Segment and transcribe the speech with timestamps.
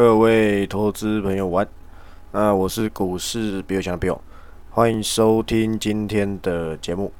[0.00, 1.68] 各位投资朋友，晚。
[2.32, 4.18] 那我是股市比较强的 Bill，
[4.70, 7.12] 欢迎收听今天的节目。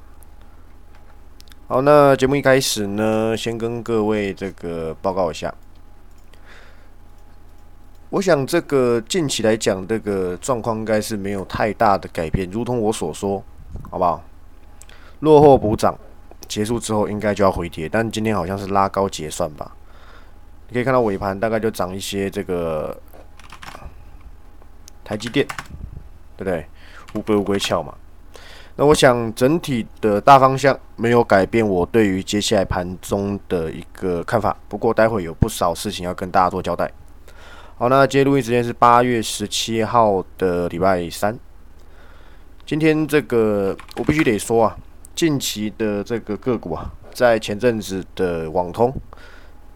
[1.68, 5.54] 好，那节目一开始呢，先跟各位这个报告一下。
[8.08, 13.44] 我想这个近期来讲，这个状况应该是没有太大的改变，如同我所说，
[13.90, 14.24] 好不好？
[15.18, 15.94] 落后补涨
[16.48, 19.76] 结束之后，应该就要回跌，但今天好像是拉高结算吧。
[20.70, 22.96] 你可以看到尾盘大概就涨一些这个
[25.02, 25.44] 台积电，
[26.36, 26.64] 对不对？
[27.14, 27.92] 乌龟乌龟翘嘛。
[28.76, 34.56] 那我想整体的大方向没有改变，我对于接下来盘中的一个看法。
[34.68, 36.88] 不过待会有不少事情要跟大家做交代。
[37.76, 41.36] 好，那今天录音时间是八月十七号的礼拜三。
[42.64, 44.78] 今天这个我必须得说啊，
[45.16, 48.94] 近期的这个个股啊，在前阵子的网通。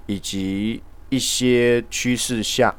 [0.06, 2.74] 以及一些趋势下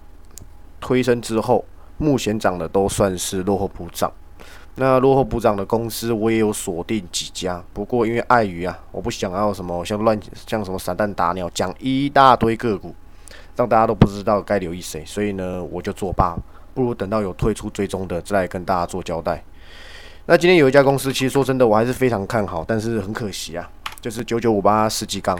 [0.80, 1.66] 推升之后，
[1.98, 4.12] 目前涨的都算是落后补涨。
[4.78, 7.64] 那落后补涨的公司，我也有锁定几家。
[7.74, 12.94] 不过因为碍于啊，我不想要什么像乱像什么散弹打鸟，讲一大堆个股，
[13.56, 15.02] 让大家都不知道该留意谁。
[15.06, 16.36] 所以呢，我就作罢，
[16.74, 19.42] 不如等到有退出追踪的再来跟大家做交代。
[20.26, 23.70] 那今天有一家公司，其实说真的，我还是非常看好，但是很可惜啊，
[24.02, 25.40] 就是九九五八世纪钢。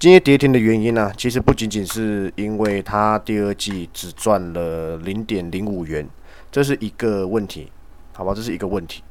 [0.00, 6.08] 今天跌停的原因呢，其实不仅仅是因为它第二季只赚了零点零五元，
[6.50, 7.70] 这是一个问题，
[8.14, 9.02] 好吧，这是一个问题，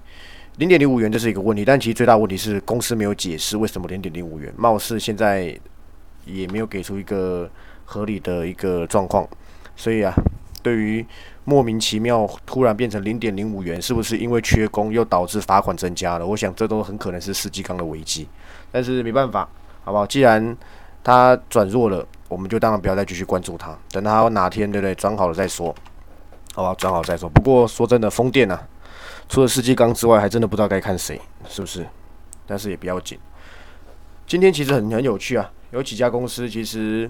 [0.57, 5.55] 零点零五元这是一个问题，但其实最大问题是公司没有解释为什么零点零五元，貌似现在
[6.25, 7.47] 也没有给出一个
[7.85, 9.29] 合理的一个状况，
[9.75, 10.11] 所以啊，
[10.63, 11.05] 对于
[11.43, 16.25] 莫名其妙突然变成零点零五元，是不是因为缺工又导致罚款增加了？
[16.25, 18.27] 我想这都很可能是世纪钢的危机，
[18.71, 19.47] 但是没办法，
[19.83, 20.03] 好不好？
[20.07, 20.57] 既然
[21.09, 25.73] 它转弱了，我们就当然不要再继续关注它，等它哪天对不对转好了再说，
[26.53, 27.27] 好吧，转好再说。
[27.27, 28.67] 不过说真的，风电啊，
[29.27, 31.83] 除了世纪钢之外，还真的不知道该看谁，是不是？
[32.45, 33.17] 但是也不要紧。
[34.27, 37.09] 今天其实很很有趣啊，有几家公司其实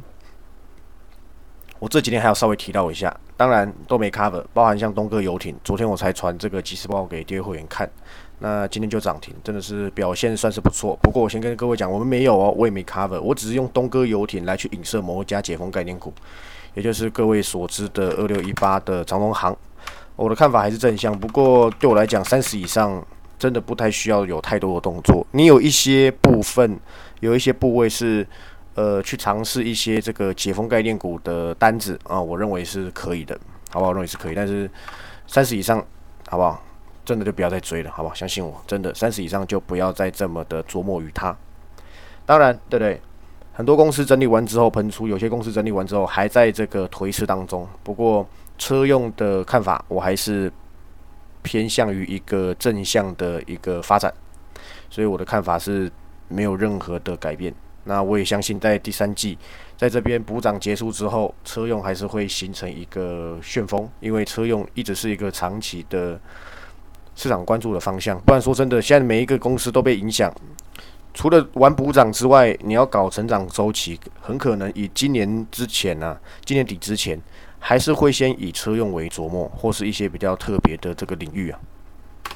[1.79, 7.91] 我这几天还要稍微提到一下，当然都没 cover，包含像东哥游艇，昨天我才传这个即时报给第二会员看。
[8.39, 10.97] 那今天就涨停，真的是表现算是不错。
[11.01, 16.13] 不过我先跟各位讲，我们没有哦，我也没 cover，我只是用东哥游艇来去影射某一家解封概念股，
[16.73, 19.55] 也就是各位所知的二六一八的长隆行。
[20.15, 23.05] 我的看法还是正向，不过对我来讲，三十以上
[23.37, 25.25] 真的不太需要有太多的动作。
[25.31, 26.79] 你有一些部分，
[27.19, 28.25] 有一些部位是
[28.75, 33.37] 呃去尝试一些这个解封概念股的单子啊，我认为是可以的，
[33.71, 33.91] 好不好？
[33.91, 34.69] 认为是可以，但是
[35.27, 35.83] 三十以上，
[36.29, 36.63] 好不好？
[37.09, 38.13] 真的就不要再追了，好不好？
[38.13, 41.35] 相信我，真的三十以上就不要再这么的琢磨于它。
[42.23, 43.01] 当然，对不对？
[43.51, 47.67] 很多公司整理完之后喷出，有些公司整理完之后还在这个颓势当中。
[47.83, 48.23] 不过
[48.59, 50.53] 车用的看法，我还是
[51.41, 54.13] 偏向于一个正向的一个发展，
[54.91, 55.91] 所以我的看法是
[56.27, 57.51] 没有任何的改变。
[57.85, 59.35] 那我也相信，在第三季
[59.75, 66.19] 在这边补涨结束之后，车用还是会形成一个旋风，因为车用一直是一个长期的。
[67.19, 70.33] 市场关注的方向，不然说真的，现在每一个公司都被影响。
[71.13, 77.21] 除了玩补涨之外，你要搞成长周期，很可能以今年之前啊，今年底之前，
[77.59, 81.59] 还是会先以车用为琢磨，或是一些比较特别的这个领域啊。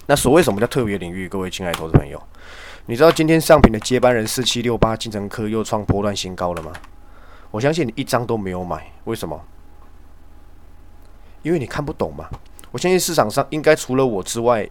[0.06, 1.30] 那所谓什么叫特别领域？
[1.30, 2.22] 各位亲爱的投资朋友，
[2.88, 6.74] 你知道今天上品的接班人四七六八金城科又创波段新高了吗？
[7.52, 9.40] 我相信你一张都没有买，为什么？
[11.42, 12.28] 因为你看不懂嘛。
[12.74, 14.68] 我相信市场上应该除了我之外，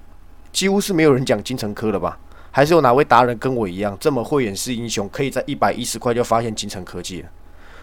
[0.52, 2.18] 几乎是没有人讲金城科的吧？
[2.50, 7.28] 还是有哪位达人跟我一样这么慧眼识英雄，可以在一百一十块就发现金城科技了？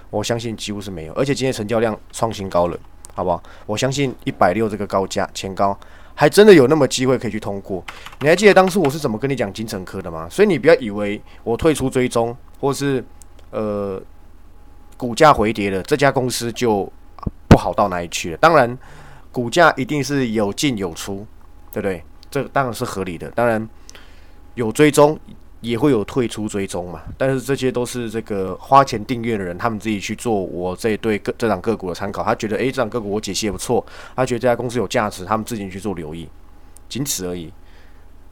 [0.09, 2.78] 我相信几乎是没有，而且今天成交量创新高了，
[3.13, 3.41] 好不好？
[3.66, 5.75] 我相信一百六这个高价前高，
[6.13, 7.81] 还真的有那么机会可以去通过。
[8.19, 10.28] 你还记得当初我是怎么跟你讲金城科的吗？
[10.29, 13.02] 所以你不要以为我退出追踪，或是
[13.52, 14.00] 呃
[14.97, 16.91] 股价回跌了，这家公司就
[17.47, 18.38] 不好到哪里去了。
[18.38, 18.78] 当然。
[19.31, 21.26] 股价一定是有进有出，
[21.72, 22.03] 对不对？
[22.31, 23.29] 这当然是合理的。
[23.31, 23.67] 当然
[24.55, 25.20] 有追踪，
[25.61, 27.02] 也会有退出追踪嘛。
[27.17, 32.23] 但是这些都是这个花钱订阅的人，他们自己去做我这对个这档个股的参考。
[32.23, 33.85] 他觉得，诶，这档个股我解析也不错，
[34.16, 36.29] 他觉得这家公司有价值，他们自己去做留意，
[36.87, 37.52] 仅此而已。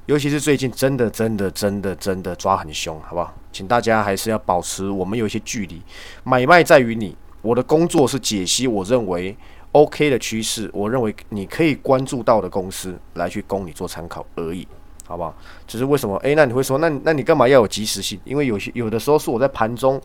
[0.05, 3.33] 尤其是最近，真的、真的、真的、真的抓很凶，好不好？
[3.51, 5.81] 请大家还是要保持我们有一些距离。
[6.23, 9.35] 买卖在于你，我的工作是解析，我认为。
[9.73, 14.67] OK 的趋势，我认为你可以关注到的公司来去供你做参考而已，
[15.05, 15.35] 好不好？
[15.67, 16.15] 只是为什么？
[16.17, 18.19] 诶，那你会说，那那你干嘛要有及时性？
[18.23, 20.01] 因为有些有的时候是我在盘中，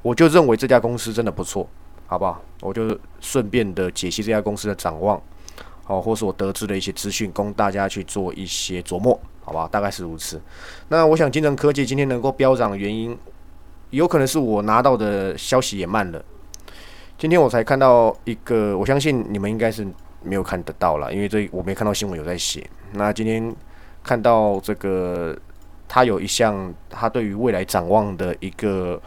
[0.00, 1.68] 我就认为这家公司真的不错，
[2.06, 2.40] 好不好？
[2.60, 5.20] 我就顺便的解析这家公司的展望，
[5.84, 9.68] 好，或是我得知的一些资讯，供大家去做一些琢磨，好不好？
[9.68, 10.40] 大概是如此。
[10.88, 13.18] 那我想，金城科技今天能够飙涨的原因，
[13.90, 16.24] 有可能是我拿到的消息也慢了。
[17.22, 19.86] 今天我才看到一个，我相信你们应该是
[20.24, 22.68] 没有看得到了，因为这我没看到新闻有在写。
[22.94, 23.54] 那今天
[24.02, 25.38] 看到这个，
[25.86, 29.00] 他有一项他对于未来展望的一个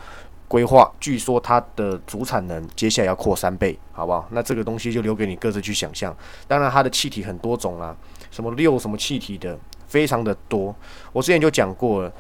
[0.48, 4.26] 规划，据说它的主产能接下来要扩三倍，好不好？
[4.32, 6.16] 那这个东西就留给你各自去想象。
[6.48, 7.94] 当然，它的气体很多种啊，
[8.32, 10.74] 什么六什么气体的，非常的多。
[11.12, 12.14] 我之前就讲过了，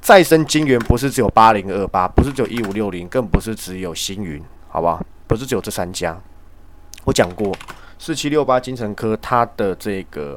[0.00, 4.42] 再生晶圆不是只有八零二八，不是只有一五六零，更不是只有星云。
[4.74, 6.20] 好吧，不是只有这三家。
[7.04, 7.56] 我讲过，
[7.96, 10.36] 四七六八金城科它的这个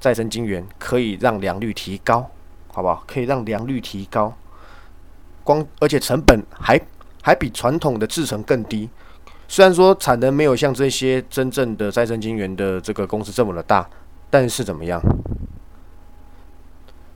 [0.00, 2.28] 再生晶圆可以让良率提高，
[2.72, 3.04] 好不好？
[3.06, 4.34] 可以让良率提高，
[5.44, 6.80] 光而且成本还
[7.22, 8.90] 还比传统的制程更低。
[9.46, 13.88] 虽然说产能没有像这些真正的再生晶圆的这个公司这么的大，
[14.30, 15.00] 但是怎么样？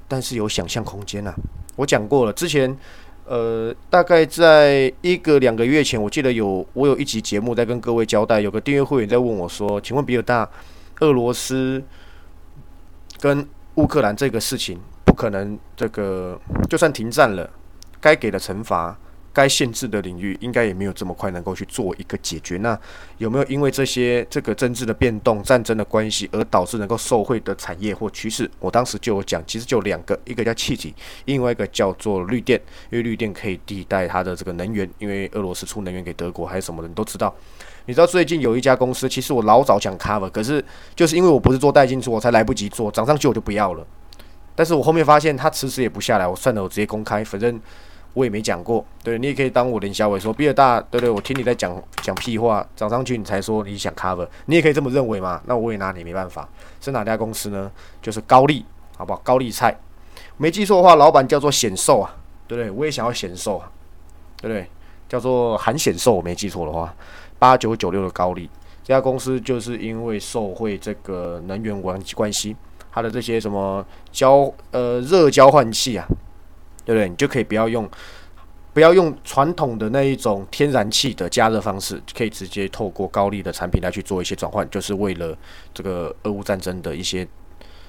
[0.07, 1.35] 但是有想象空间呐。
[1.75, 2.79] 我讲过了，之前。
[3.29, 10.49] 呃，大概在一个两个月前，我记得有我有一集节目在跟各位交代，有个订阅会员在问我说：“请问比尔大，
[11.01, 11.83] 俄罗斯
[13.21, 16.41] 跟乌克兰这个事情不可能，这个
[16.71, 17.51] 就算停战了，
[18.01, 18.97] 该给的惩罚。”
[19.33, 22.57] 该限制的领域应该也没有这么快能够去做一个解决。
[22.57, 22.79] 那
[23.19, 28.51] 有没有因为这些这个政治的变动、战争的关系而导致能够受惠的产业或趋势？
[28.59, 30.95] 我当时就有讲，其实就两个，一个叫气体，
[31.27, 32.61] 另外一个叫做绿电，
[32.91, 37.33] 因为绿电可以替代它的这个能源，因为俄罗斯出能源给德国还是什么的，你都知道。
[37.87, 40.65] 你知道最近有一家公司，其实我老早想 cover，可是
[40.97, 43.87] 就是因为我不是做代金出，我才来不及做，涨上去我就不要了。
[44.55, 47.61] 但是我后面发现它迟迟也不下来，我算了，我直接公开，反正。
[48.15, 55.41] 我也没讲过，对你也可以当我林小伟说比尔大，对对，我听你在讲讲屁话，涨上去你才说你想 cover，你也可以这么认为嘛？
[55.47, 56.49] 那我也拿你没办法。
[56.81, 57.71] 是哪家公司呢？
[58.03, 58.65] 就是高丽，
[58.97, 59.21] 好不好？
[59.23, 59.77] 高丽菜，
[60.37, 62.17] 没记错的话，老板叫做显瘦啊，
[62.49, 62.71] 对不对？
[62.71, 63.71] 我也想要显瘦啊，
[64.41, 64.69] 对不对？
[65.09, 66.93] 叫做韩显瘦，我没记错的话，
[67.39, 68.51] 八九九六的高丽
[68.83, 72.57] 这家公司就是因为受惠这个能源关关系，
[72.91, 76.05] 它的这些什么交呃热交换器啊。
[76.89, 77.07] 对不对？
[77.07, 77.87] 你就可以不要用，
[78.73, 85.37] 不要用传统的那一种天然气的加热方式，可以直接透过高丽的产品来去做一些转换，就是为了
[85.75, 87.29] 这个俄乌战争的一些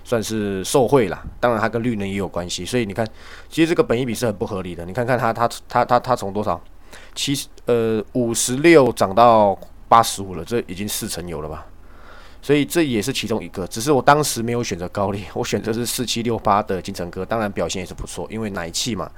[0.03, 1.23] 算是受贿啦。
[1.39, 2.65] 当然，它跟绿能也有关系。
[2.65, 3.07] 所以你看，
[3.47, 4.83] 其实这个本益比是很不合理的。
[4.83, 6.61] 你看看它，它，它，它，它从多少
[7.15, 9.57] 七十呃五十六涨到
[9.87, 11.65] 八十五了，这已经四成有了吧？
[12.41, 19.09] 所以这也是其中一个，只是我当时没有选择高丽， 我选择是四七六八的金城哥，当然表现也是不错，因为奶气嘛。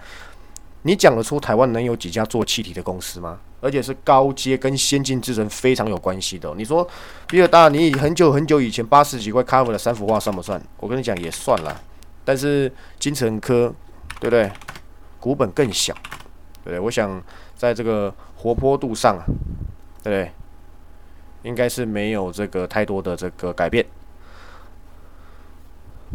[0.84, 3.38] 你讲得出台湾能有几家做气体的公司吗？
[3.60, 6.52] 而且是高阶跟先进制程非常有关系的。
[6.58, 6.88] 你说
[7.28, 10.60] 比尔大，你很久很久以前八十几块 cover 的三幅画算不算？
[10.78, 11.80] 我跟你讲也算了，
[12.26, 13.72] 但是金城科
[14.20, 14.52] 对不对？
[15.20, 15.94] 股本更小，
[16.64, 16.80] 对不对？
[16.80, 17.22] 我想
[17.56, 19.24] 在这个活泼度上啊，
[20.02, 20.32] 对不对？
[21.44, 23.86] 应该是没有这个太多的这个改变。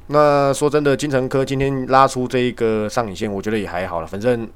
[0.08, 4.06] 那说真的，金城科今天拉出这一个上影线，我觉得也还好了。
[4.06, 4.48] 反正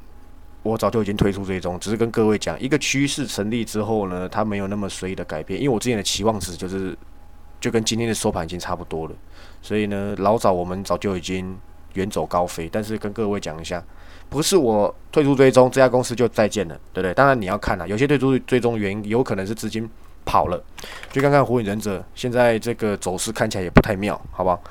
[0.62, 5.58] 我早就已经退出追踪，只是跟各位讲，一个趋势成立之后呢，它没有那么随意的改变。
[5.61, 6.96] 因为我之前的期望值就是
[7.58, 9.15] 就跟今天的收盘已经差不多了，
[9.62, 11.56] 所以呢，老早我们早就已经
[11.94, 12.69] 远走高飞。
[12.70, 13.82] 但是跟各位讲一下，
[14.29, 17.15] 不是我退出追踪，这家公司就再见了，对不对？
[17.15, 19.89] 当然你要看啊，有些退出追踪原因有可能是资金。
[20.24, 20.62] 跑了，
[21.12, 24.62] 去看看火影忍者，现在这个走势看起来也不太妙，好不好？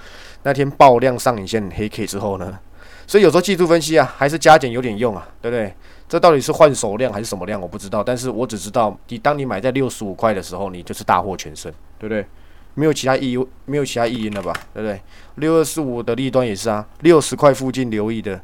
[0.43, 2.57] 那天爆量上影线黑 K 之后呢，
[3.05, 5.73] 所以有时候技术分析啊，还是加减有点用啊，对不对？
[6.07, 8.03] 这到底是换手量还是什么量，我不知道。
[8.03, 12.25] 但是我只知道，你当你买在六十五块的时候，你就是大获全胜，对不对？
[12.73, 14.53] 没有其他意义，没有其他意义了吧？
[14.73, 15.01] 对不对？
[15.35, 18.35] 六二四五的利端也是啊，六十块附近留意的，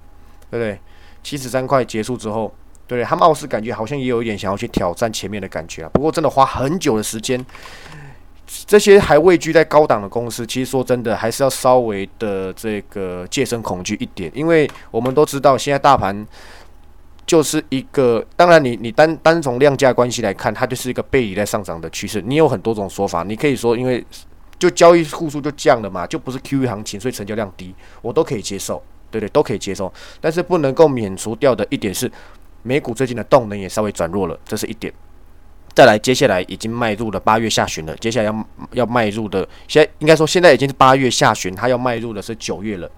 [0.51, 0.79] 对不对？
[1.23, 2.53] 七十三块结束之后。
[2.87, 7.43] 对他们貌似感觉好像也有一点想要去挑战前面的感觉啊，不过真的花很久的时间，
[8.67, 16.25] 这些还位居在高档的公司，其实说真的还是要稍微的这个戒慎恐惧一点，因为我们都知道现在大盘
[17.25, 22.21] 就是一个，当然你你单单从量价关系来看，它就是一个背离在上涨的趋势。
[22.21, 24.05] 你有很多种说法，你可以说因为
[24.59, 27.73] 就交易户数就降了嘛，就不是 Q E 行情，所以成交量低，
[28.03, 29.91] 我都可以接受，对对，都可以接受。
[30.21, 32.11] 但是不能够免除掉的一点是。
[32.65, 34.91] 美股最近的动能也稍微转弱了，这是一点。
[35.75, 42.89] 再来，接下来已经迈入了八月下旬了，接下来要要迈入的，现在应该说现在已经是八月下旬，它要迈入的是九月了。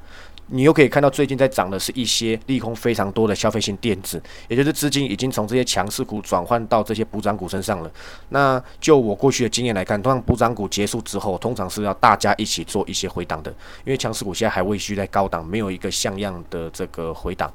[0.50, 7.91] 你又可以看到最近在涨的是一些利空非常多的消费性电子，也就是资金已经从这些强势股转换到这些补涨股身上了。
[8.29, 13.51] 那就我过去的经验来看，通常补涨股结束之后，通常是要大家一起做一些回档的，
[13.83, 17.51] 因为强势股现在还未需在高档，没有一个像样的这个回档。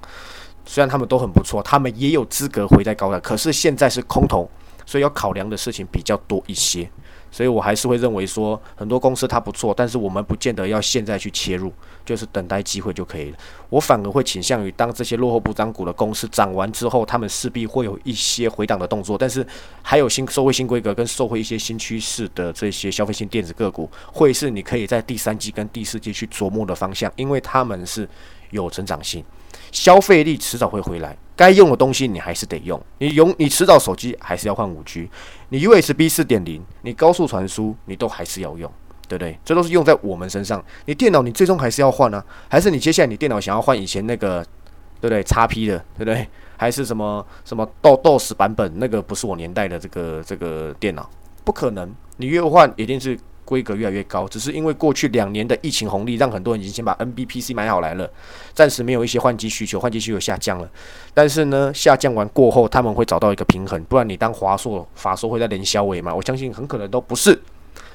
[0.64, 4.48] 虽然他们都很不错，他们也有资格回在高档，可是现在是空头，
[4.86, 6.88] 所以要考量的事情比较多一些。
[7.34, 11.72] 所以我还是会认为说，很多公司它不错，但是我们不见得要现在去切入，
[12.04, 13.38] 就是等待机会就可以了。
[13.70, 19.46] 我反而会倾向于，当这些落后不涨股的公司涨完之后，他们势必会有一些回档的动作，但是
[19.80, 28.06] 还有新收回新规格跟收回一些新趋势的这些消费性电子个股，会是你可以在第三季跟第四季去琢磨的方向，因为他们是
[28.50, 29.24] 有成长性。
[29.72, 32.80] 消费力迟早会回来，该用的东西你还是得用。
[32.98, 35.10] 你用你迟早手机还是要换五 G，
[35.48, 38.70] 你 USB 四点零，你高速传输你都还是要用，
[39.08, 39.38] 对不对？
[39.44, 40.62] 这都是用在我们身上。
[40.84, 44.44] 你电脑你最终还是要换呢，还是你接下来你电脑想要换以前那个，
[45.00, 45.22] 对不对？
[45.24, 46.28] 叉 P 的，对不对？
[46.56, 48.70] 还是什么什么 DOS 版本？
[48.76, 51.08] 那个不是我年代的这个这个电脑，
[51.42, 51.92] 不可能。
[52.18, 53.18] 你越换一定是。
[53.44, 58.10] 规格越来越高，只是因为过去两年的疫情红利，让很多人已经先把 NBPC 买好来了，
[58.54, 60.70] 暂时没有一些换机需求，换机需求下降了。
[61.12, 66.14] 但是呢，下降完过后，他们会找到一个平衡，不然你当华硕、法硕会在连销尾嘛？
[66.14, 67.38] 我相信很可能都不是。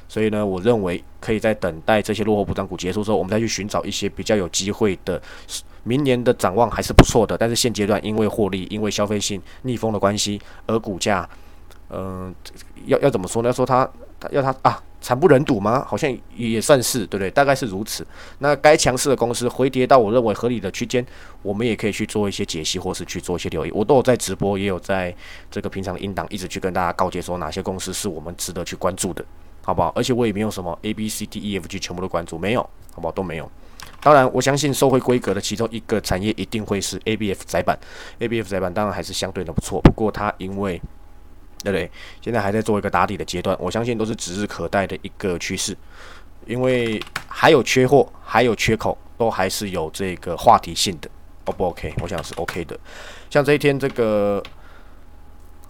[0.09, 5.21] 所以呢，我认为可以在等待这些落后补涨股结束之后，我们再去寻找一些比较有机会的。
[5.83, 11.27] 明年的展望还是不错的，但是现阶段因为获利、因为消费性逆风的关系，而股价，
[11.89, 12.33] 嗯，
[12.85, 13.47] 要要怎么说呢？
[13.47, 13.89] 要说它，
[14.31, 14.83] 要它啊。
[14.99, 15.85] 惨不忍睹吗？
[15.87, 17.29] 好像也算是，对不对？
[17.29, 18.05] 大概是如此。
[18.39, 21.05] 那该强势的公司回跌到我认为合理的区间，
[21.41, 23.71] 我们也可以去做一些解析，或是去做一些留意。
[23.71, 25.15] 我都有在直播，也有在
[25.51, 29.23] 这个平常的音档一直去跟大家告诫说，哪些公司是我们值得去关注的，
[29.63, 29.93] 好不好？
[29.95, 32.61] 而且我也没有什么 A B C D E F G 全部都关注，没有，
[32.93, 33.11] 好不好？
[33.11, 33.49] 都没有。
[34.01, 37.77] 当然，我相信收回规格的其中一个产业一定会是 A B F 窄板
[38.19, 40.81] ，A B F 窄板当然还是相对的不错，不过它因为。
[41.71, 41.91] 对不对？
[42.21, 45.75] 现在还在做一个打底的阶段，我相信都是指日可待的一个趋势，
[46.45, 51.09] 因为还有缺货，还有缺口，都还是有这个话题性的。
[51.45, 51.93] O 不 OK？
[52.01, 52.77] 我想是 OK 的。
[53.29, 54.43] 像这一天这个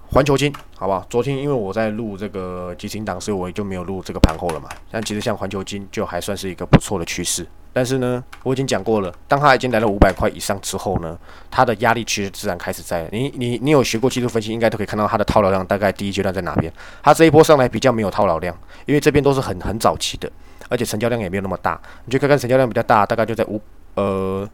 [0.09, 1.05] 环球金，好不好？
[1.09, 4.69] 昨天因为我在录这个基金档，所以我也就没有录这个盘后了嘛。
[4.89, 7.45] 但其实像环球金就还算是一个不错的趋势。
[7.73, 11.15] 但是呢，我已经讲过了，当它已经来了五百块以上之后呢，
[11.51, 13.09] 它的压力其实自然开始在了。
[13.11, 16.71] 你你你有学过技术分析，应该都可以看到它的套牢量大概第一阶段在哪边。
[17.03, 20.31] 它这一波上来比较没有套牢量，因为这边都是很很早期的，
[20.69, 21.79] 而且成交量也没有那么大。
[22.05, 23.61] 你就看看成交量比较大，大概就在五
[23.93, 24.49] 呃，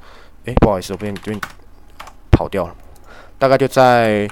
[0.46, 1.40] 诶，不好意思，我这边这边
[2.32, 2.76] 跑掉了，
[3.38, 4.28] 大概就在。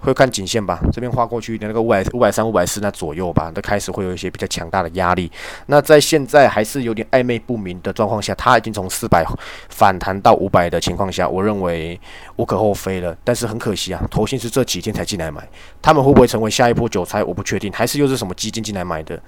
[0.00, 5.30] 会看颈线吧，这边画过去的那个五百五百三五百四那左右吧，都开始会有一些比较强大的压力。
[5.66, 9.24] 那在现在还是有点暧昧不明的状况下，它已经从四百
[9.68, 12.00] 反弹到五百的情况下，我认为
[12.36, 13.16] 无可厚非了。
[13.24, 15.46] 但是很可惜啊，投信是这几天才进来买，
[15.82, 17.22] 他们会不会成为下一波韭菜？
[17.24, 19.20] 我不确定，还是又是什么基金进来买的，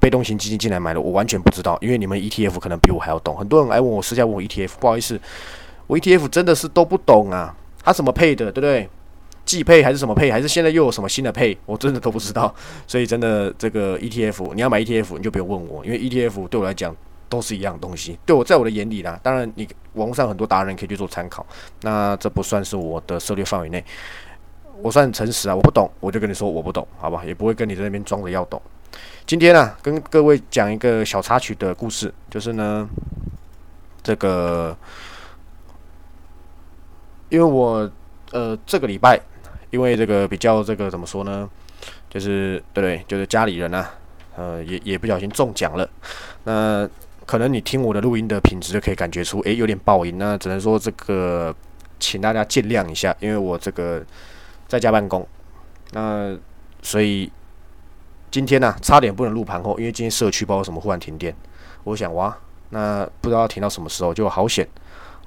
[0.00, 1.78] 被动型基金进来买的，我完全不知道。
[1.80, 5.20] 因为你们 ETF 可能比我还要懂，很多人来问我私下问我 ETF，不好意思，
[5.86, 8.88] 我 ETF 真的是都不懂啊，它怎么配的，对不对？
[9.48, 12.54] 季配还是什么配，还是现在又有什么新的配，我真的都不知道。
[12.86, 16.94] 所以真的这个 ETF，你要买 ETF，你就不用问我，因为 ETF 对我来讲
[17.30, 18.18] 都是一样东西。
[18.26, 21.46] 对我在我的眼里啦，当然你网络上很多达人可以去做参考，
[21.80, 23.82] 那这不算是我的策略范围内。
[24.82, 27.24] 我算诚实啊，我不懂，我就跟你说我不懂，好吧？
[27.24, 28.60] 也不会跟你在那边装着要懂。
[29.24, 32.86] 今天呢，跟各位讲一个小插曲的故事，就是呢，
[34.02, 34.76] 这个
[37.30, 37.90] 因为我
[38.32, 39.18] 呃这个礼拜。
[39.70, 41.48] 因为这个比较这个怎么说呢？
[42.10, 43.90] 就是对对，就是家里人啊，
[44.34, 45.88] 呃，也也不小心中奖了。
[46.44, 46.88] 那
[47.26, 50.16] 可能你听我的录音的品质就可以感觉出，诶，有点爆音。
[50.16, 51.54] 那只能说这个，
[52.00, 54.02] 请大家见谅一下，因为我这个
[54.66, 55.26] 在家办公，
[55.92, 56.34] 那
[56.82, 57.30] 所以
[58.30, 61.36] 今天呢，差点不能录盘后，因为今天社区包括什么忽然停电，
[61.84, 62.36] 我想哇，
[62.70, 64.66] 那不知道停到什么时候，就好险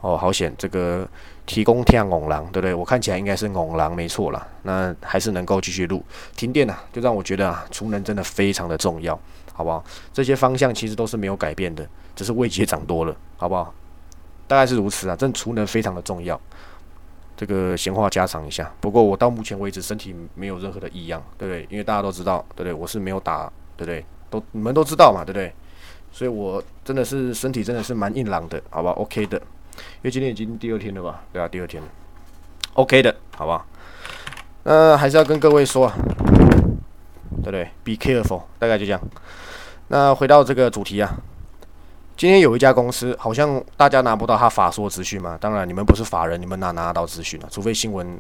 [0.02, 1.08] 哦，好险这个。
[1.52, 2.74] 提供天拱狼，对不对？
[2.74, 4.48] 我看起来应该是拱狼，没错了。
[4.64, 6.02] 那还是能够继续录。
[6.34, 9.20] 停电啊，就让我觉得啊，储能真的非常的重要，
[9.52, 9.84] 好不好？
[10.14, 13.74] 这些方向其实都是没有改变的，只是位阶涨多了，好不好？
[14.48, 15.16] 大概是如此啊。
[15.18, 16.40] 这储能非常的重要。
[17.36, 18.72] 这个闲话家常一下。
[18.80, 21.68] 不过我到目前为止身体没有任何的异样，对不对？
[21.70, 22.74] 因为大家都知道，对不对？
[22.74, 24.06] 我是没有打，对不对？
[24.30, 25.54] 都你们都知道嘛，对不对？
[26.14, 29.42] 所以我真的是身体真的是蛮硬朗的，好吧？OK 的。
[29.76, 31.24] 因为今天已经第二天了吧？
[31.32, 31.90] 对啊，第二天了
[32.74, 33.66] ，OK 的，好吧？
[34.64, 35.92] 那还是要跟各位说，
[37.42, 39.02] 对不对？Be careful，大概就这样。
[39.88, 41.10] 那回到这个主题啊，
[42.16, 45.38] 今天有一家公司，好像大家拿不到他法说资讯嘛？
[45.42, 47.48] 当然，你们不是法人，你们哪拿得到资讯啊？
[47.50, 48.18] 除非新闻，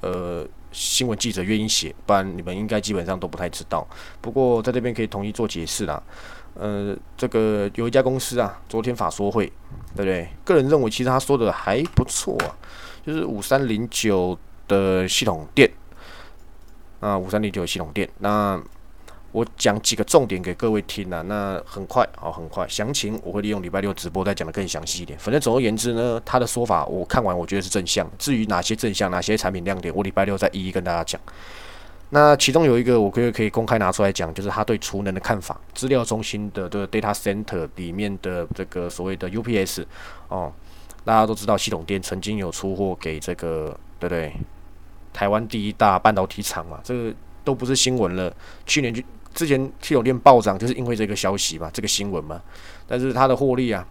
[0.00, 3.86] 呃，新闻记者愿意写，不然你们应该基本上都不太知道。
[4.20, 6.02] 不过在这边可以统一做解释啦。
[6.54, 9.46] 呃，这个有一家公司啊，昨天法说会，
[9.94, 10.28] 对不对？
[10.44, 12.56] 个人认为，其实他说的还不错啊，
[13.06, 15.70] 就是五三零九的系统店
[17.00, 18.60] 啊，五三零九系统店那。
[19.34, 25.18] 我讲几个重点给各位听啊，那很快，好，很快，详情我会利用礼拜六直播再讲的更详细一点。
[25.18, 28.08] 反正总而言之呢，他的说法我看完我觉得是正向。
[28.16, 31.20] 至于哪些正向，哪些产品亮点，我礼拜六再一一跟大家讲。
[32.14, 35.60] 那其中有一个我觉得可以公开拿出来讲，就是他对储能的看法。
[35.74, 39.84] 资料中心的这个 data center 里面的这个所谓的 UPS
[40.28, 40.52] 哦，
[41.04, 44.32] 大家都知道系统店曾经有出货给这个对不对？
[45.12, 48.32] 台湾第一大半导体厂嘛，这个都不是新闻了。
[48.64, 49.02] 去年就。
[49.34, 52.40] 之前系统店暴涨，就是因为这个消息嘛，这个新闻嘛。
[52.86, 53.84] 但是它的获利啊，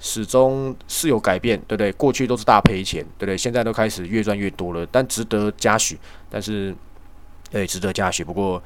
[0.00, 1.92] 始终是有改变，对不对？
[1.92, 3.36] 过去都是大赔钱，对不对？
[3.36, 5.98] 现在都开始越赚越多了，但值得嘉许。
[6.30, 6.74] 但是，
[7.50, 8.22] 对，值得嘉许。
[8.22, 8.62] 不过，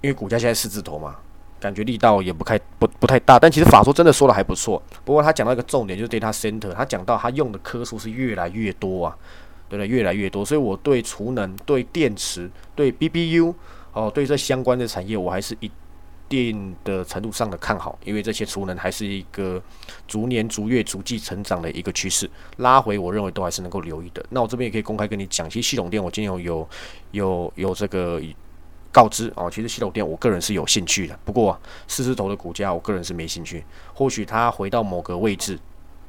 [0.00, 1.16] 因为股价现在四字头嘛，
[1.60, 3.38] 感觉力道也不太不不太大。
[3.38, 4.82] 但其实法说真的说的还不错。
[5.04, 9.16] 不过他讲到一个重点，就是 data center，他讲到他用的颗数是越来越多啊，
[9.68, 9.86] 对不对？
[9.86, 10.44] 越来越多。
[10.44, 13.54] 所以我对储能、对电池、对 BBU。
[13.92, 15.70] 哦，对这相关的产业，我还是一
[16.28, 19.62] 定的程度上的看好，因为这些储能还是一个
[20.06, 24.24] 逐年、逐月、逐季成长的一个趋势，拉回我认为都还是能够留意的。
[24.30, 26.68] 那我这边也可以公开跟你讲，其实系统店我今天有
[27.10, 28.20] 有有这个
[28.92, 33.64] 告知哦，其实系统店我个人是有兴趣的，不过四字头的股价我个人是没兴趣，
[33.94, 35.58] 或许它回到某个位置。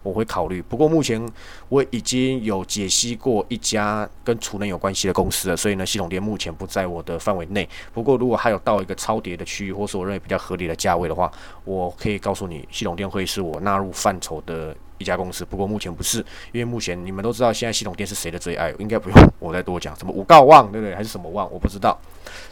[0.04, 1.22] 我会考虑，不过目前
[1.68, 7.68] 我已经有解析过一家跟储能有关系的公司了，所以呢，系统店目前不在我的范围内。
[7.94, 11.30] 不过如果还有到一个超跌的区域，或是我认为比较合理的价位的话，
[11.66, 15.44] 我可以告诉你，系统店会是我纳入范畴的一家公司。
[15.44, 16.20] 不过目前不是，
[16.54, 19.94] 因为目前你们都知道，现在系统店是谁的最爱，应该不用我再多讲。
[19.98, 20.96] 什么五告旺，对不对？
[20.96, 21.50] 还是什么旺？
[21.52, 22.00] 我不知道。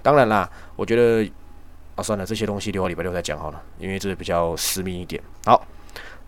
[0.02, 1.32] 当然啦，我觉得
[1.96, 5.22] 啊，算了，这些东西留到礼拜六再讲好了，因为这比较私密一点。
[5.46, 5.66] 好。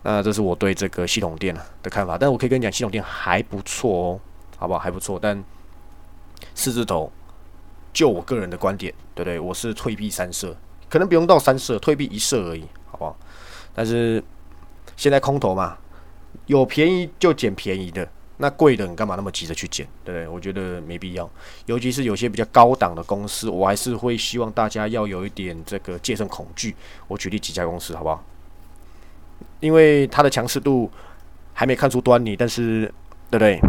[0.02, 4.20] 那这是我对这个系统店的看法，但我可以跟你讲，系统店还不错哦，
[4.56, 4.78] 好不好？
[4.78, 5.42] 还不错，但
[6.54, 7.10] 四字头，
[7.92, 9.40] 就我个人的观点，对不对？
[9.40, 10.56] 我是退避三舍，
[10.88, 13.16] 可能不用到三舍，退避一舍而已，好不好？
[13.74, 14.22] 但是
[14.96, 15.76] 现在空头嘛，
[16.46, 19.86] 有便宜就捡便宜的，那贵的你干嘛那么急着去捡？
[20.04, 20.28] 对不对？
[20.28, 21.28] 我觉得没必要，
[21.66, 26.74] 尤其是有些比较高档的公司，我还是会希望大家要有一点这个戒慎恐惧。
[27.08, 28.24] 我举例几家公司，好不好？
[29.60, 30.90] 因为它的强势度
[31.52, 32.92] 还没看出端倪，但是
[33.30, 33.60] 对不对？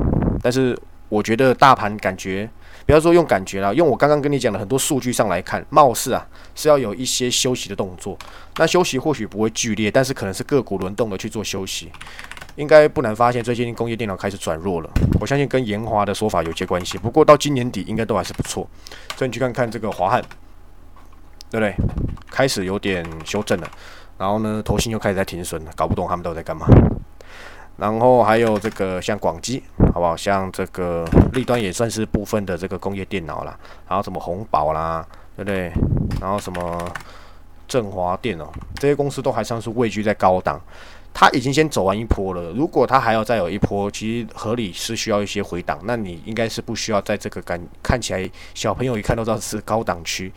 [0.41, 0.77] 但是
[1.09, 2.49] 我觉得大盘感觉，
[2.85, 6.25] 不要说用感觉了，用我刚刚跟你讲的很多数据上来看，貌似啊
[6.55, 8.17] 是要有一些休息的动作。
[8.57, 11.91] 那休息或许不会剧烈，但是可能是个股轮动的去做休息，
[12.55, 14.89] 应该不难发现，最近工业电脑开始转弱了。
[15.19, 18.69] 我相信跟研华的说法有些关系，不过到今年底应该都还是不错。
[19.17, 20.21] 所以你去看看这个华汉，
[21.49, 21.75] 对不对？
[22.29, 23.71] 开始有点修正了。
[24.19, 26.67] 然后呢，投信又开始在停损了，搞不懂他们都在干嘛。
[27.77, 30.15] 然后还有这个像广基，好不好？
[30.15, 33.57] 像这个立端也算是部分的这个工业电脑啦。
[33.87, 35.71] 然后什么宏宝啦，对不对？
[36.19, 36.91] 然后什么
[37.65, 40.59] 振华电哦，这些公司都还算是位居在高档。
[41.13, 45.79] 它已经先走完一波了，如果它还要再有一波，其实合理是需要一些回档。
[45.83, 50.31] 那你应该是不需要在这个感看起来小朋友一看都知道是高档区。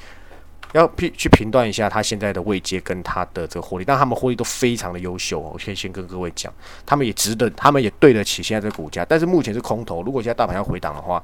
[0.72, 5.38] 要评去评断一下它现在的位阶跟它的这个获利，但他们获利都非常的优秀。
[5.38, 6.52] 我可以先跟各位讲，
[6.84, 9.04] 他们也值得，他们也对得起现在这个股价。
[9.04, 11.22] 但是目前是空头，如果现在大盘要回档的话，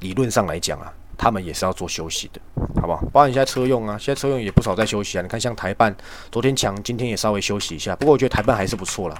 [0.00, 2.40] 理论上来讲啊，他们也是要做休息的，
[2.80, 3.00] 好不好？
[3.12, 5.22] 包括现在车用啊，现在车用也不少在休息啊。
[5.22, 5.94] 你看像台办，
[6.30, 7.96] 昨天强，今天也稍微休息一下。
[7.96, 9.14] 不过我觉得台办还是不错了，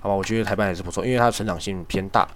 [0.00, 0.14] 好吧？
[0.14, 2.26] 我觉得台办还是不错，因为它的成长性偏大。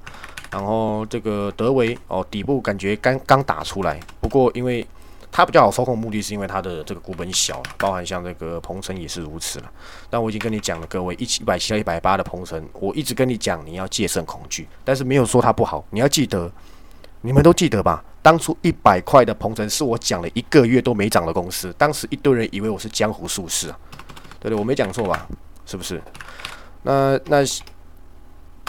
[0.53, 4.87] 然后这个德维哦，底部感觉刚刚打出来，不过因为
[5.31, 9.73] 它比较好操控，目的是因为它的这个股本小，包含像这个鹏程也是如此了。
[10.11, 15.83] 但我已经跟你讲了，各位一七一百七到一百八的鹏程，我一直跟你讲你要戒慎恐惧，但是没有说它不好。
[15.89, 16.53] 你要记得，
[17.23, 18.05] 你们都记得吧？
[18.21, 23.79] 当初一百块的鹏程是我讲了一个月都没涨的公司，当时一堆人以为我是江湖术士啊，
[24.39, 24.59] 对对？
[24.59, 25.27] 我没讲错吧？
[25.65, 26.03] 是不是？
[26.83, 27.39] 那那。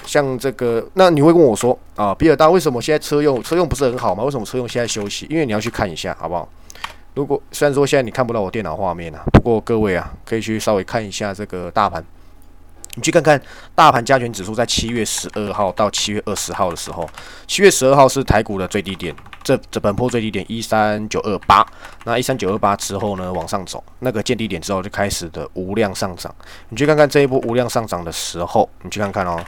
[0.06, 4.24] 像这个，那你会问我说啊，比尔大为什么现在车用车用不是很好吗？
[4.24, 5.26] 为什么车用现在休息？
[5.30, 6.48] 因为你要去看一下，好不好？
[7.16, 12.04] 如果虽然说现在你看不到我电脑画面啊，不过各位啊，可以去稍微看一下这个大盘，
[12.96, 13.40] 你去看看
[13.76, 17.08] 大盘加权指数在七月十二号到七月二十号的时候，
[17.48, 21.64] 七月十二号是台股的最低点，这这本波最低点一三九二八，
[22.06, 26.34] 那一三九二八之后呢往上走，那个见低点之后就开始的无量上涨。
[26.70, 29.40] 你去看看这一波无量上涨的时候，你去看看哦，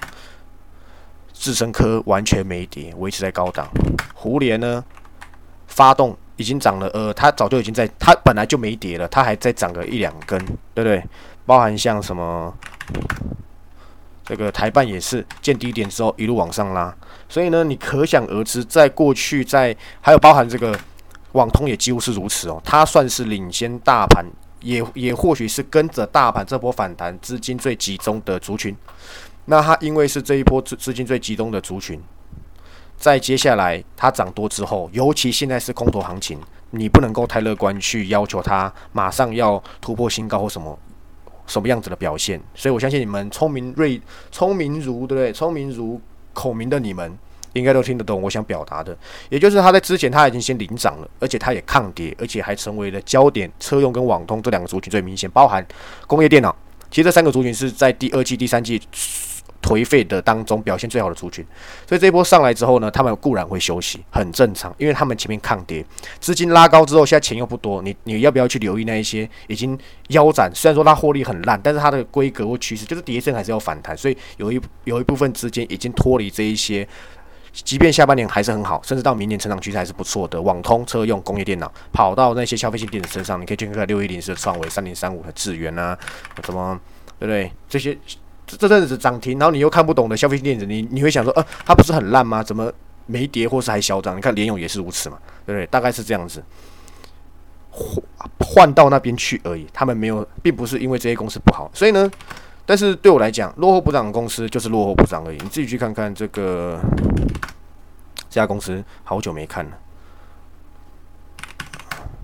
[1.38, 3.68] 智深科完全没跌，维持在高档。
[4.14, 4.84] 胡联呢
[5.68, 10.44] 发动已经涨了，呃，它早就已经在，它本来就没跌了，它还在涨个一两根，
[10.74, 11.04] 对不对？
[11.46, 12.52] 包含像什么
[14.26, 16.96] 这个台办也是见低点之后一路往上拉。
[17.30, 20.78] 所以呢，你可想而知，在过去，在还有包含这个
[21.34, 22.62] 网通也几乎是如此哦。
[22.64, 24.26] 它算是领先大盘，
[24.66, 28.76] 也也或许是跟着大盘这波反弹资金最集中的族群。
[29.46, 32.02] 那它因为是这一波资资金最集中的族群，
[32.98, 36.40] 在接下来它涨多之后，尤其现在是空头行情，
[36.72, 40.78] 你不能够太乐观去要求它马上要突破新高或什么
[41.46, 42.42] 什么样子的表现。
[42.56, 44.02] 所以我相信你们聪明锐
[44.32, 45.32] 聪明如对不对？
[45.32, 46.02] 聪明如。
[46.36, 47.18] 口明的你们
[47.56, 48.96] 应该都听得懂我想表达的，
[49.30, 53.52] 也就是他在之前他已经先领涨了，而且他也抗跌，而且还成为了焦点。
[53.60, 55.66] 车用跟网通这两个族群最明显，包含
[56.06, 56.56] 工业电脑，
[56.92, 58.80] 其实这三个族群是在第二季、第三季。
[59.62, 61.44] 颓废的当中表现最好的族群，
[61.88, 65.84] 所以这一波上来之后呢，他们固然会休息，很正常，因为他们前面抗跌，
[66.20, 69.76] 资金拉高之后，现在钱又不多，你你要不要去留意那一些已经
[70.10, 70.52] 腰斩？
[70.54, 76.88] 虽然说它获利很烂，但是它的规格或趋势就是跌升还是要反弹，所以有一有一部分资金已经脱离这一些，
[77.64, 85.98] 即便下半年还是很好，甚至到明年成长趋势还是不错的，网通、车用、工业电脑跑到那些消费性电子身上，你可以去看看六一零四创维、三零三五的智源啊，
[86.44, 86.80] 什么
[87.20, 87.52] 对不对？
[87.70, 87.98] 这些。
[88.48, 92.44] 这阵子涨停，然后你又看不懂的消费性电子，你你会想说，呃，它不是很烂吗？
[92.44, 92.72] 怎么
[93.08, 94.16] 没跌或是还嚣张？
[94.16, 95.66] 你看联勇也是如此嘛，对不对？
[95.66, 96.44] 大概是这样子，
[97.72, 98.04] 换
[98.38, 99.66] 换到那边去而已。
[99.74, 101.72] 他们没有，并不是因为这些公司不好。
[101.74, 102.08] 所以呢，
[102.66, 105.38] 但是对我来讲，落后不涨的公司就是落后不涨而已。
[105.38, 106.80] 你自己去看看这个
[108.30, 109.72] 这家公司，好久没看了。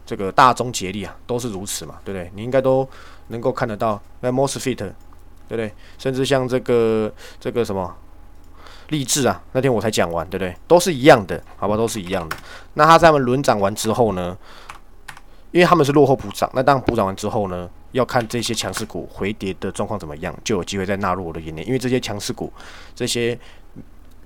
[0.06, 2.32] 这个大中捷力啊，都是如此嘛，对不对？
[2.36, 2.88] 你应该都
[3.28, 4.02] 能够看得到。
[4.20, 4.94] 那 Mosfet。
[5.52, 5.74] 对不对？
[5.98, 7.94] 甚至像这个这个什么
[8.88, 10.56] 励志啊，那天我才讲完，对不对？
[10.66, 11.76] 都是一样的，好吧？
[11.76, 12.38] 都是一样的。
[12.76, 14.38] 那他在他们轮涨完之后呢？
[15.52, 21.66] 因为他们是落后补涨，那当补涨完之后呢，要看这些强势股回跌的状况怎么样，就有机会再纳入我的眼帘。
[21.68, 22.52] 因为这些强势股，
[22.96, 23.38] 这些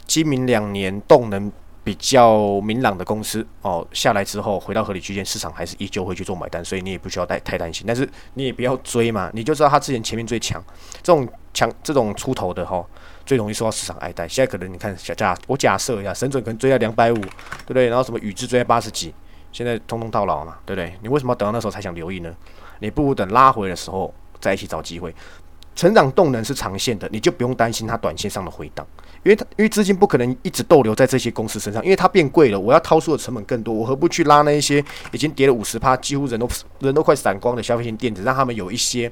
[0.05, 1.51] 今明两年动能。
[1.85, 7.83] 比较明朗的公司哦，下来之后回到合理区间，市场还是依旧会去做买单，所以你也不需要太太担心。
[7.85, 10.59] 但是你也不要追嘛，你就知道它之前前面最强，
[11.03, 12.83] 这种强这种出头的哈，
[13.23, 14.27] 最容易受到市场爱戴。
[14.27, 17.88] 现在可能你看假我假设一下，神准可能追在两百五，对不对？
[17.88, 19.13] 然后什么宇智追在八十几，
[19.56, 20.94] 现在通通到老嘛，对不对？
[21.02, 22.30] 你为什么要等到那时候才想留意呢？
[22.80, 25.15] 你不如等拉回的时候再一起找机会。
[25.78, 28.86] 成长动能是长线的，你就不用担心它短线上的回档，
[29.24, 39.10] 因为它因为资金不可能一直逗留在这些公司身上，因为它变贵了，我要掏出的成本更多，我何不去拉那一些已经跌了五十趴，几乎人都人都快散光的消费性电子，让他们有一些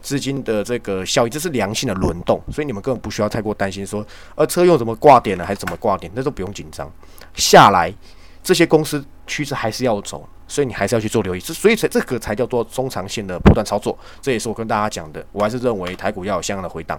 [0.00, 6.90] 资金的这个效益，这是良性的轮动，所以你们根本不需要太过担心说，呃，车用怎么挂点了还是怎么挂点，那都不用紧张，
[7.34, 7.92] 下来
[8.42, 10.28] 这些公司趋势还是要走。
[10.50, 13.94] 所以你还是要去做留意，这所以才这个才叫做中长线的波段操作。
[14.22, 16.98] 这也是我跟大家讲的，我还是认为台股要有相应的回档。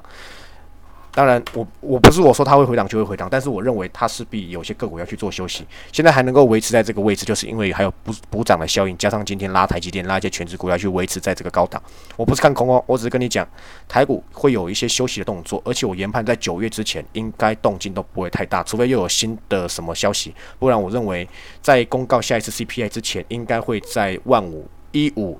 [1.11, 5.65] 当然，我我不是我说它会回档就会回档，但是我认为它势必有些个股要去做休息。
[5.91, 11.81] 现在还能够维持在这个位置，就是因为还有补补涨的效应，加上今天拉台积电、拉一些全职股要去维持在这个高档。
[12.15, 13.47] 我不是看空哦，我只是跟你讲，
[13.87, 21.27] 台股会有一些休息的动作，而且我研判在九月之前应该动静都不会太大，除非又有新的什么消息，不然我认为
[21.61, 25.39] 在公告下一次 CPI 之前，应该会在万五一五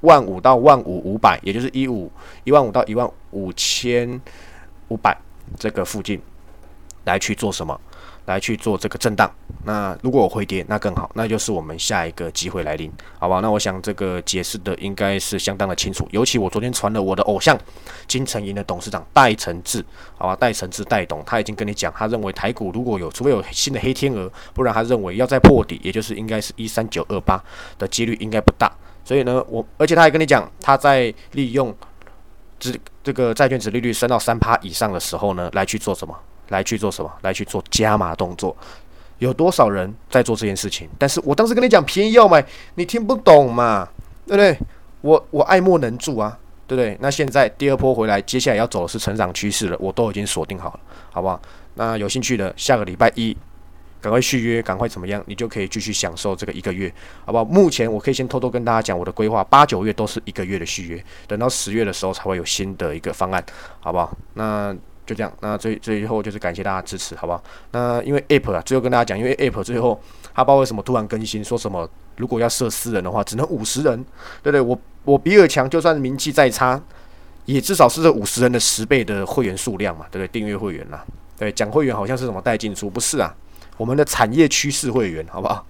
[0.00, 2.10] 万五到万五五百，也就是一五
[2.42, 4.20] 一万五到一万五千。
[4.88, 5.16] 五百
[5.58, 6.20] 这个附近
[7.04, 7.78] 来去做什么？
[8.26, 9.30] 来去做这个震荡。
[9.66, 13.40] 那如果我回跌，那更好，那就是我们下一个机会来临，好吧？
[13.40, 16.08] 那我想这个解释的应该是相当的清楚。
[16.10, 17.54] 尤其我昨天传了我的偶像
[18.08, 19.84] 金城银的董事长戴承志，
[20.16, 20.34] 好吧？
[20.34, 27.38] 戴承志戴董他已经跟你讲，他认为台股如果有除非有新的黑天鹅，不然他认为要再破底，也就是应该是一三九二八
[27.78, 28.72] 的几率应该不大。
[29.04, 31.76] 所以呢，我而且他还跟你讲，他在利用。
[32.72, 36.16] 这这个债券值利率升到三趴以上的时候呢，来去做什么？
[36.48, 37.12] 来去做什么？
[37.22, 38.56] 来去做加码动作？
[39.18, 40.88] 有多少人在做这件事情？
[40.98, 42.44] 但是我当时跟你讲便宜要买，
[42.76, 43.88] 你听不懂嘛？
[44.26, 44.58] 对不对？
[45.02, 46.96] 我我爱莫能助啊，对不对？
[47.00, 51.40] 那现在第二波回来，接下来要走的是成长趋势了，我都已经锁定好了，好不好？
[51.74, 53.36] 那有兴趣的，下个礼拜一。
[54.04, 55.24] 赶快续约，赶快怎么样？
[55.26, 56.92] 你就可以继续享受这个一个月，
[57.24, 57.44] 好不好？
[57.46, 63.42] 目前我可以先偷偷跟大家讲我的规划，八九月都是一个月的续约，等到十月的时候才会有新的一个方案，
[63.80, 64.14] 好不好？
[64.34, 65.32] 那就这样。
[65.40, 67.42] 那最最后就是感谢大家支持，好不好？
[67.70, 69.98] 那因为 App 啊，最后跟大家讲，因为 App 最后
[70.34, 71.88] 它不知道为什么突然更新，说什么
[72.18, 73.96] 如果要设私人的话，只能五十人，
[74.42, 74.60] 对不对？
[74.60, 76.78] 我我比尔强就算名气再差，
[77.46, 80.40] 也至少是这五十人的十倍的会员数量嘛，对不对？
[80.40, 81.02] 订阅会员啦，
[81.38, 83.34] 对，讲会员好像是什么带进出，不是啊？
[83.76, 85.64] 我们的产业趋势会员，好不好？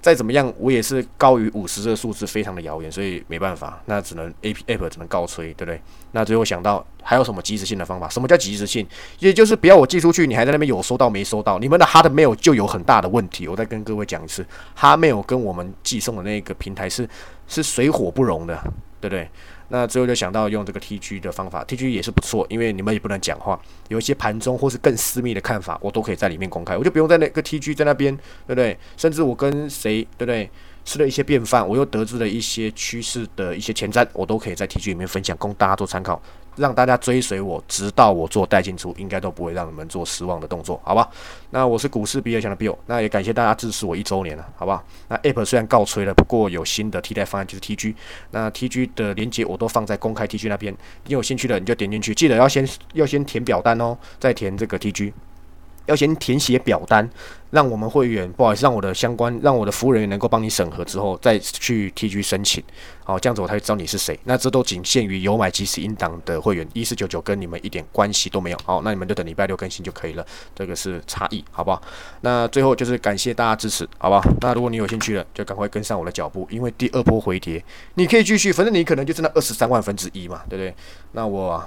[0.00, 5.80] 再怎么样，我也是高于五十这个数字，非常的遥远，所以没办法，那只能 A P App 只能告吹，对不对？
[6.10, 8.08] 那最后想到还有什么及时性的方法？
[8.08, 8.84] 什么叫及时性？
[9.20, 11.56] 也就是不要我寄出去，你还在那边有收到没收到？
[11.60, 13.46] 你们的 Hard Mail 就有很大的问题。
[13.46, 14.44] 我再跟各位讲一次
[14.76, 17.08] ，Hard Mail 跟我们寄送的那个平台是
[17.46, 18.60] 是水火不容的，
[19.00, 19.30] 对不对？
[19.72, 23.58] 那最后就想到用这个 T G 的方法，T G 也是不错，因为你们也不能讲话，
[23.88, 28.14] 有一些盘中或是更私密的看法，我都可以在里面公开，我就不用在那个 T G 在那边，
[28.46, 28.76] 对不对？
[28.98, 30.50] 甚至我跟谁，对不对？
[30.84, 36.20] 吃了一些便饭，我又得知了一些趋势的一些前瞻，我都可以在 T G 里面分享，供大家做参考。
[36.54, 41.08] 让大家追随我，直到我做带进出，应该都不会让你们做失望的动作，好吧？
[41.48, 44.84] 那我是股市比尔强的 Bill，那也感谢大家支持我一周年了，好吧？
[45.08, 47.94] 那 App 虽然告吹了，不过有新的替代方案，就是 TG。
[48.32, 55.10] 那 TG 的连接我都放在公开 TG 那边，你有兴趣的你就点进去，记得要先要先填表单哦，再填这个 TG。
[55.86, 57.08] 要先填写表单，
[57.50, 62.62] 让我们会员不好意思，让我的相关，让我的服务人员能够帮你审核之后，再去 TG 申请，
[63.04, 64.18] 好，这样子我才会知道你是谁。
[64.24, 68.58] 那这都仅限于有买即时应档的会员，一四九九跟你们一点关系都没有。
[68.64, 71.82] 好，那你们就等礼拜六更新就可以了，这个是差异，好不好？
[72.22, 74.22] 那最后就是感谢大家支持，好不好？
[74.40, 77.62] 那如果你有兴趣了，就赶快跟上我的脚步，因为第二波回跌，
[77.94, 80.74] 你可以继续，反正你可能就是那二十三万分之一嘛，对不对？
[81.12, 81.62] 那我。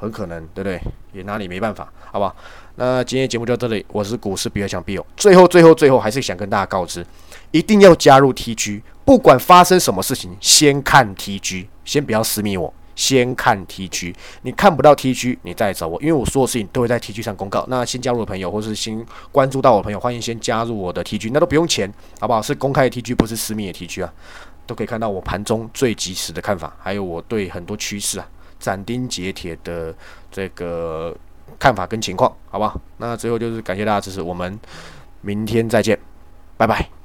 [0.00, 0.80] 很可能，对不对？
[1.12, 2.36] 也拿你没办法，好不好？
[2.80, 5.04] 那今天节目就到这里，我是股市比尔强 Bill。
[5.16, 7.04] 最后，最后，最后，还是想跟大家告知，
[7.50, 14.14] 一定要加入 TG，不管发生什么事情，先看 TG，先不要私密我，先看 TG。
[14.42, 17.66] 你看不到 TG，你再找我，因为我所有事情都会在 TG 上公告。
[17.68, 22.40] 那新加入的朋友，或是新关注到我的朋友，欢迎先加入我的 TG，那都不用钱，好不好？
[22.40, 24.12] 是公开的 TG，不是私密的 TG 啊，
[24.68, 28.28] 都可以看到我盘中最及时的看法，还有我对很多趋势啊。
[28.60, 29.92] 斩钉截铁的
[30.32, 31.16] 这个
[31.58, 32.74] 看法跟情况，好吧？
[32.98, 34.58] 那最后就是感谢大家支持，我们
[35.20, 35.98] 明天再见，
[36.56, 36.97] 拜拜。